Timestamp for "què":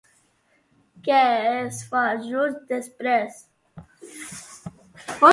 1.07-1.17